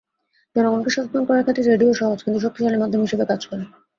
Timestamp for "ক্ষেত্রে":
1.45-1.63